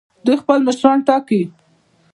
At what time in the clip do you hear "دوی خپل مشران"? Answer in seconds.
0.25-0.99